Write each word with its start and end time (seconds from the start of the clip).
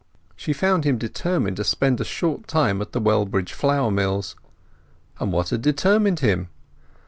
She 0.35 0.51
found 0.51 0.83
him 0.83 0.97
determined 0.97 1.57
to 1.57 1.63
spend 1.63 2.01
a 2.01 2.03
short 2.03 2.47
time 2.47 2.81
at 2.81 2.91
the 2.91 2.99
Wellbridge 2.99 3.51
flour 3.51 3.91
mills. 3.91 4.35
And 5.19 5.31
what 5.31 5.49
had 5.51 5.61
determined 5.61 6.21
him? 6.21 6.49